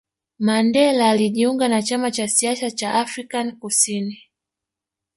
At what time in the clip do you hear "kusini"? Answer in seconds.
3.59-4.23